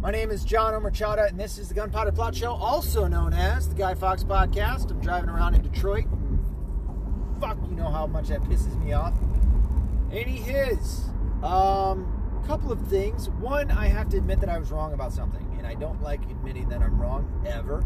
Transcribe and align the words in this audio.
My 0.00 0.10
name 0.10 0.30
is 0.30 0.44
John 0.44 0.72
Omerchada, 0.72 1.28
and 1.28 1.38
this 1.38 1.58
is 1.58 1.68
the 1.68 1.74
Gunpowder 1.74 2.12
Plot 2.12 2.34
Show, 2.34 2.52
also 2.52 3.06
known 3.06 3.34
as 3.34 3.68
the 3.68 3.74
Guy 3.74 3.92
Fawkes 3.92 4.24
Podcast. 4.24 4.90
I'm 4.90 4.98
driving 4.98 5.28
around 5.28 5.56
in 5.56 5.60
Detroit. 5.60 6.06
Fuck, 7.38 7.58
you 7.68 7.76
know 7.76 7.90
how 7.90 8.06
much 8.06 8.28
that 8.28 8.40
pisses 8.40 8.82
me 8.82 8.94
off. 8.94 9.12
Any 10.10 10.36
his. 10.36 11.04
Um, 11.42 12.42
couple 12.46 12.72
of 12.72 12.80
things. 12.88 13.28
One, 13.28 13.70
I 13.70 13.88
have 13.88 14.08
to 14.08 14.16
admit 14.16 14.40
that 14.40 14.48
I 14.48 14.56
was 14.58 14.70
wrong 14.70 14.94
about 14.94 15.12
something, 15.12 15.46
and 15.58 15.66
I 15.66 15.74
don't 15.74 16.02
like 16.02 16.22
admitting 16.30 16.70
that 16.70 16.80
I'm 16.80 16.98
wrong 16.98 17.44
ever. 17.46 17.82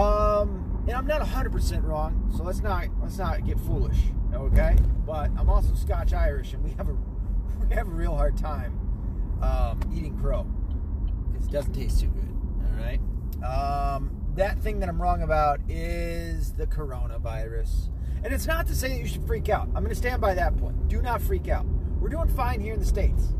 Um, 0.00 0.84
and 0.86 0.92
I'm 0.92 1.08
not 1.08 1.20
100% 1.22 1.82
wrong, 1.82 2.32
so 2.36 2.44
let's 2.44 2.60
not 2.60 2.86
let's 3.02 3.18
not 3.18 3.44
get 3.44 3.58
foolish, 3.58 3.98
okay? 4.32 4.76
But 5.04 5.32
I'm 5.36 5.50
also 5.50 5.74
Scotch 5.74 6.12
Irish, 6.12 6.52
and 6.52 6.62
we 6.62 6.70
have 6.74 6.88
a 6.88 6.92
we 7.68 7.74
have 7.74 7.88
a 7.88 7.90
real 7.90 8.14
hard 8.14 8.36
time 8.36 8.78
um, 9.42 9.80
eating 9.92 10.16
crow 10.16 10.46
doesn't 11.54 11.72
taste 11.72 12.00
too 12.00 12.08
good. 12.08 12.36
All 12.66 12.84
right. 12.84 13.00
Um, 13.44 14.10
that 14.34 14.58
thing 14.58 14.80
that 14.80 14.88
I'm 14.88 15.00
wrong 15.00 15.22
about 15.22 15.60
is 15.68 16.52
the 16.52 16.66
coronavirus, 16.66 17.90
and 18.24 18.34
it's 18.34 18.46
not 18.46 18.66
to 18.66 18.74
say 18.74 18.88
that 18.88 18.98
you 18.98 19.06
should 19.06 19.24
freak 19.26 19.48
out. 19.48 19.68
I'm 19.68 19.84
going 19.84 19.88
to 19.88 19.94
stand 19.94 20.20
by 20.20 20.34
that 20.34 20.56
point. 20.56 20.88
Do 20.88 21.00
not 21.00 21.22
freak 21.22 21.48
out. 21.48 21.64
We're 22.00 22.08
doing 22.08 22.28
fine 22.28 22.60
here 22.60 22.74
in 22.74 22.80
the 22.80 22.86
states. 22.86 23.34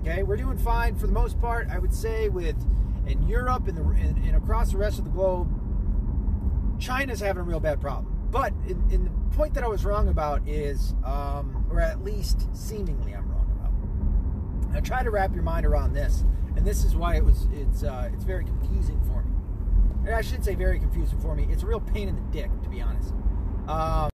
Okay, 0.00 0.22
we're 0.22 0.38
doing 0.38 0.56
fine 0.56 0.96
for 0.96 1.06
the 1.06 1.12
most 1.12 1.38
part. 1.40 1.68
I 1.70 1.78
would 1.78 1.94
say 1.94 2.30
with 2.30 2.56
in 3.06 3.28
Europe 3.28 3.68
and, 3.68 3.76
the, 3.76 3.82
and, 3.82 4.16
and 4.24 4.36
across 4.36 4.72
the 4.72 4.78
rest 4.78 4.98
of 4.98 5.04
the 5.04 5.10
globe, 5.10 5.48
China's 6.80 7.20
having 7.20 7.40
a 7.40 7.44
real 7.44 7.60
bad 7.60 7.80
problem. 7.80 8.06
But 8.30 8.54
in, 8.66 8.82
in 8.90 9.04
the 9.04 9.36
point 9.36 9.52
that 9.54 9.62
I 9.62 9.68
was 9.68 9.84
wrong 9.84 10.08
about 10.08 10.48
is, 10.48 10.94
um, 11.04 11.66
or 11.70 11.80
at 11.80 12.02
least 12.02 12.48
seemingly 12.56 13.14
I'm 13.14 13.30
wrong 13.30 13.50
about. 13.60 14.72
Now 14.72 14.80
try 14.80 15.02
to 15.02 15.10
wrap 15.10 15.34
your 15.34 15.44
mind 15.44 15.66
around 15.66 15.92
this, 15.92 16.24
and 16.56 16.66
this 16.66 16.84
is 16.84 16.94
why 16.94 17.16
it 17.16 17.24
was 17.24 17.48
it's 17.52 17.82
uh, 17.82 18.10
it's 18.12 18.24
very 18.24 18.44
confusing 18.44 19.00
for 19.06 19.22
me. 19.22 20.12
I 20.12 20.20
shouldn't 20.20 20.44
say 20.44 20.54
very 20.54 20.78
confusing 20.78 21.18
for 21.20 21.34
me. 21.34 21.46
It's 21.50 21.62
a 21.62 21.66
real 21.66 21.80
pain 21.80 22.08
in 22.08 22.16
the 22.16 22.22
dick, 22.32 22.50
to 22.62 22.68
be 22.68 22.80
honest. 22.80 23.12
Um, 23.68 24.11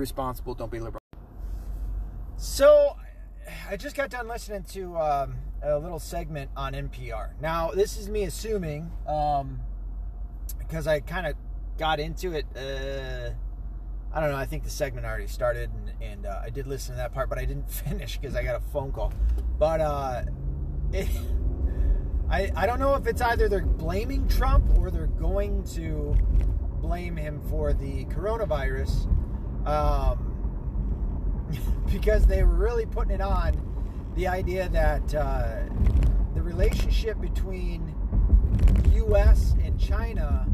responsible. 0.00 0.54
Don't 0.54 0.70
be 0.70 0.78
liberal. 0.78 1.00
So, 2.36 2.96
I 3.68 3.76
just 3.76 3.96
got 3.96 4.10
done 4.10 4.28
listening 4.28 4.62
to 4.74 4.96
um, 4.96 5.34
a 5.60 5.76
little 5.76 5.98
segment 5.98 6.52
on 6.56 6.72
NPR. 6.72 7.30
Now, 7.40 7.72
this 7.72 7.96
is 7.96 8.08
me 8.08 8.22
assuming 8.22 8.92
um, 9.08 9.58
because 10.56 10.86
I 10.86 11.00
kind 11.00 11.26
of 11.26 11.34
got 11.78 11.98
into 11.98 12.32
it. 12.32 12.46
Uh, 12.54 13.30
I 14.12 14.20
don't 14.20 14.30
know. 14.30 14.36
I 14.36 14.46
think 14.46 14.62
the 14.62 14.70
segment 14.70 15.04
already 15.04 15.26
started, 15.26 15.68
and, 15.70 15.92
and 16.00 16.26
uh, 16.26 16.42
I 16.44 16.50
did 16.50 16.68
listen 16.68 16.94
to 16.94 16.98
that 16.98 17.12
part, 17.12 17.28
but 17.28 17.36
I 17.36 17.44
didn't 17.44 17.68
finish 17.68 18.18
because 18.18 18.36
I 18.36 18.44
got 18.44 18.54
a 18.54 18.60
phone 18.72 18.92
call. 18.92 19.12
But 19.58 19.80
uh, 19.80 20.22
it, 20.92 21.08
I 22.30 22.52
I 22.54 22.66
don't 22.66 22.78
know 22.78 22.94
if 22.94 23.08
it's 23.08 23.20
either 23.20 23.48
they're 23.48 23.66
blaming 23.66 24.28
Trump 24.28 24.78
or 24.78 24.92
they're 24.92 25.06
going 25.08 25.64
to 25.74 26.14
blame 26.80 27.16
him 27.16 27.42
for 27.50 27.72
the 27.72 28.04
coronavirus, 28.04 29.12
um, 29.68 30.18
because 31.92 32.26
they 32.26 32.42
were 32.42 32.54
really 32.54 32.86
putting 32.86 33.14
it 33.14 33.20
on 33.20 33.54
the 34.16 34.26
idea 34.26 34.68
that 34.70 35.14
uh, 35.14 35.60
the 36.34 36.42
relationship 36.42 37.20
between 37.20 37.94
U.S. 38.94 39.54
and 39.62 39.78
China 39.78 40.46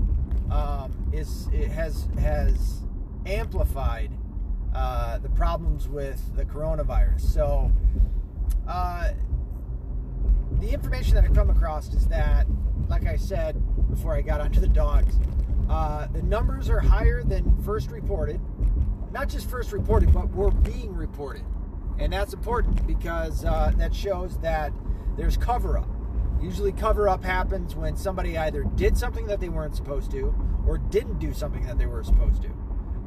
um, 0.50 0.92
is 1.12 1.48
it 1.52 1.68
has 1.68 2.06
has 2.20 2.82
amplified 3.26 4.10
uh, 4.74 5.18
the 5.18 5.30
problems 5.30 5.88
with 5.88 6.34
the 6.36 6.44
coronavirus. 6.44 7.20
So, 7.20 7.70
uh, 8.68 9.12
the 10.60 10.70
information 10.70 11.14
that 11.14 11.24
I 11.24 11.28
come 11.28 11.50
across 11.50 11.92
is 11.94 12.06
that, 12.08 12.46
like 12.88 13.06
I 13.06 13.16
said 13.16 13.56
before 13.88 14.14
I 14.14 14.20
got 14.20 14.40
onto 14.40 14.60
the 14.60 14.68
dogs, 14.68 15.18
uh, 15.70 16.06
the 16.08 16.22
numbers 16.22 16.68
are 16.68 16.80
higher 16.80 17.22
than 17.22 17.62
first 17.62 17.90
reported. 17.90 18.40
Not 19.14 19.30
just 19.30 19.48
first 19.48 19.72
reported, 19.72 20.12
but 20.12 20.30
were 20.34 20.50
being 20.50 20.94
reported. 20.94 21.44
And 21.98 22.12
that's 22.12 22.34
important 22.34 22.86
because 22.86 23.46
uh, 23.46 23.72
that 23.76 23.94
shows 23.94 24.36
that 24.40 24.74
there's 25.16 25.38
cover 25.38 25.78
up. 25.78 25.88
Usually, 26.42 26.72
cover 26.72 27.08
up 27.08 27.24
happens 27.24 27.74
when 27.74 27.96
somebody 27.96 28.36
either 28.36 28.64
did 28.74 28.98
something 28.98 29.26
that 29.28 29.40
they 29.40 29.48
weren't 29.48 29.74
supposed 29.74 30.10
to 30.10 30.34
or 30.66 30.76
didn't 30.76 31.18
do 31.18 31.32
something 31.32 31.64
that 31.64 31.78
they 31.78 31.86
were 31.86 32.02
supposed 32.04 32.42
to 32.42 32.50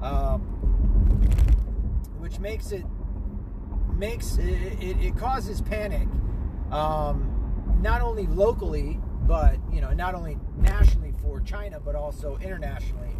um, 0.01 0.41
which 2.19 2.39
makes 2.39 2.71
it 2.71 2.85
makes 3.95 4.37
it, 4.37 4.49
it, 4.81 4.97
it 5.01 5.17
causes 5.17 5.61
panic, 5.61 6.07
um, 6.71 7.79
not 7.81 8.01
only 8.01 8.27
locally, 8.27 8.99
but 9.23 9.57
you 9.71 9.81
know, 9.81 9.91
not 9.93 10.13
only 10.13 10.37
nationally 10.57 11.13
for 11.21 11.41
China, 11.41 11.79
but 11.79 11.95
also 11.95 12.37
internationally, 12.37 13.15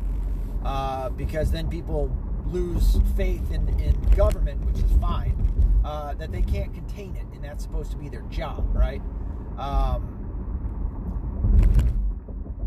uh, 0.64 1.10
because 1.10 1.52
then 1.52 1.68
people 1.68 2.16
lose 2.52 3.00
faith 3.16 3.52
in, 3.52 3.68
in 3.80 4.00
government, 4.16 4.64
which 4.66 4.78
is 4.78 4.92
fine, 5.00 5.36
uh, 5.84 6.14
that 6.16 6.32
they 6.32 6.42
can't 6.42 6.74
contain 6.74 7.16
it, 7.16 7.26
and 7.34 7.44
that's 7.44 7.64
supposed 7.64 7.92
to 7.92 7.98
be 7.98 8.10
their 8.10 8.24
job, 8.24 8.68
right? 8.74 9.02
Um, 9.58 10.14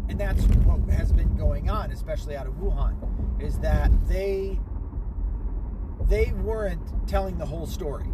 and 0.08 0.18
that's 0.18 0.42
what 0.64 0.80
has 0.90 1.12
been 1.12 1.36
going 1.36 1.70
on, 1.70 1.92
especially 1.92 2.36
out 2.36 2.46
of 2.46 2.54
Wuhan, 2.54 2.96
is 3.42 3.58
that 3.60 3.90
they 4.08 4.58
they 6.08 6.32
weren't 6.32 7.06
telling 7.06 7.38
the 7.38 7.46
whole 7.46 7.66
story, 7.66 8.08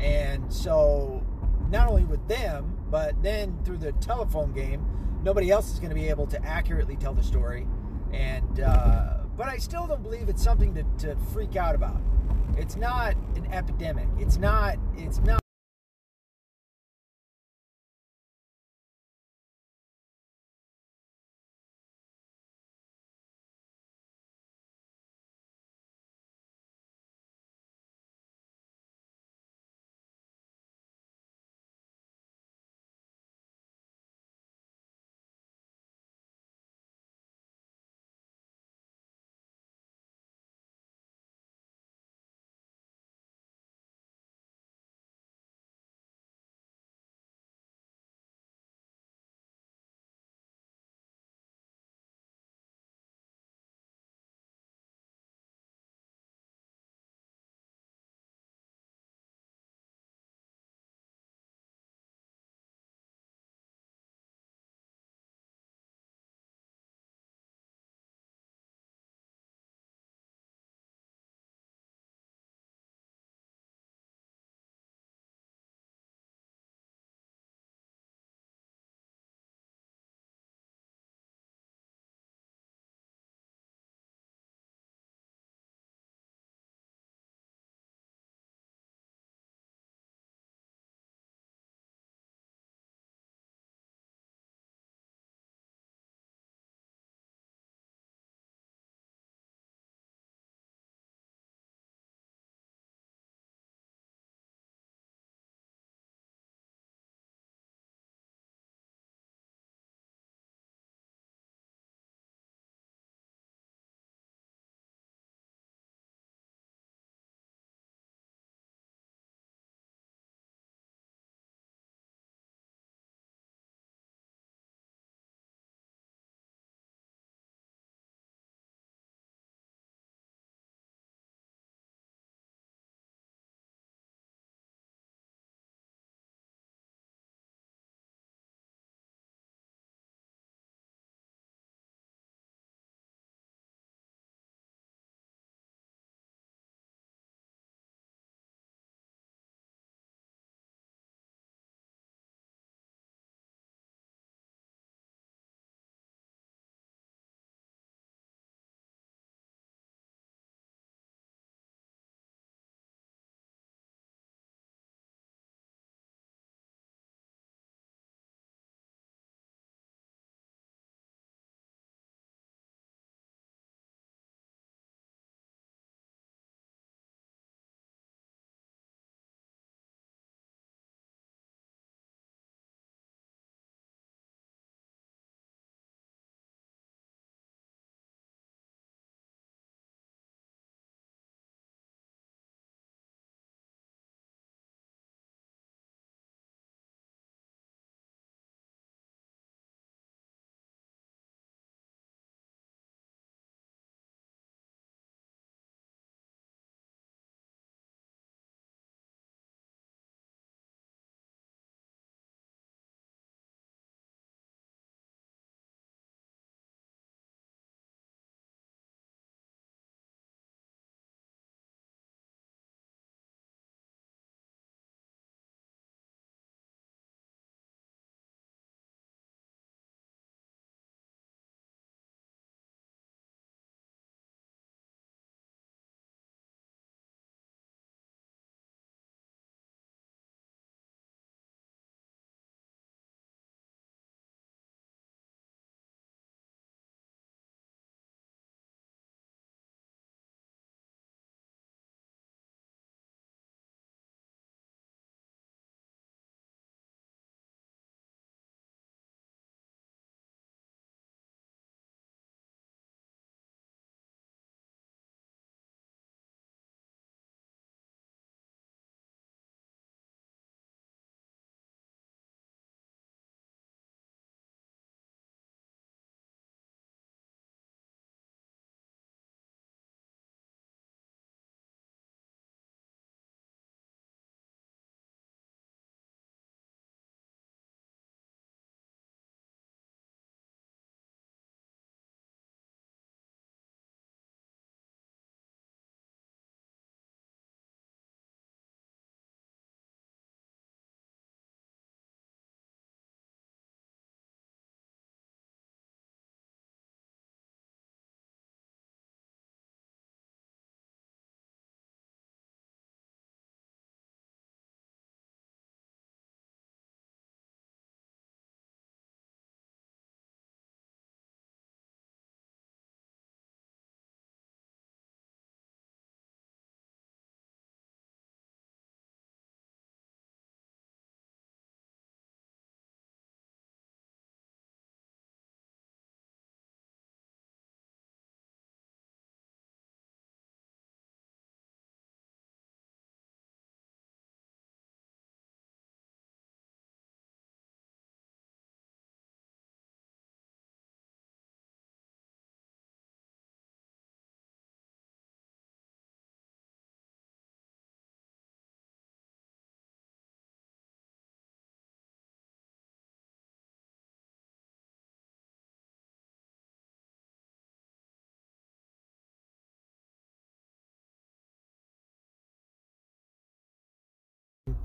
and 0.00 0.52
so 0.52 1.24
not 1.70 1.88
only 1.88 2.04
with 2.04 2.26
them, 2.28 2.78
but 2.90 3.20
then 3.22 3.58
through 3.64 3.78
the 3.78 3.92
telephone 3.92 4.52
game, 4.52 4.86
nobody 5.22 5.50
else 5.50 5.72
is 5.72 5.78
going 5.78 5.90
to 5.90 5.94
be 5.94 6.08
able 6.08 6.26
to 6.28 6.42
accurately 6.44 6.96
tell 6.96 7.12
the 7.12 7.22
story, 7.22 7.66
and 8.12 8.60
uh, 8.60 9.13
but 9.36 9.48
I 9.48 9.58
still 9.58 9.86
don't 9.86 10.02
believe 10.02 10.28
it's 10.28 10.42
something 10.42 10.74
to, 10.74 10.84
to 11.06 11.16
freak 11.32 11.56
out 11.56 11.74
about. 11.74 12.00
It's 12.56 12.76
not 12.76 13.14
an 13.36 13.46
epidemic. 13.52 14.08
It's 14.18 14.36
not. 14.36 14.76
It's 14.96 15.18
not. 15.18 15.43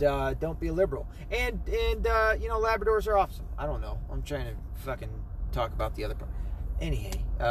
Uh, 0.03 0.33
don't 0.33 0.59
be 0.59 0.67
a 0.67 0.73
liberal. 0.73 1.07
And 1.31 1.59
and 1.67 2.05
uh, 2.07 2.35
you 2.39 2.47
know 2.47 2.59
Labradors 2.59 3.07
are 3.07 3.17
awesome. 3.17 3.45
I 3.57 3.65
don't 3.65 3.81
know. 3.81 3.97
I'm 4.11 4.21
trying 4.23 4.45
to 4.45 4.55
fucking 4.83 5.09
talk 5.51 5.73
about 5.73 5.95
the 5.95 6.05
other 6.05 6.15
part. 6.15 6.31
Anyway, 6.81 7.23
uh, 7.39 7.43